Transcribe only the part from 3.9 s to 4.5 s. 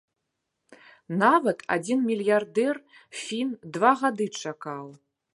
гады